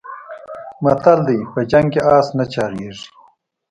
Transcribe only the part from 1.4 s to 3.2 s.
په جنګ کې اس نه چاغېږي.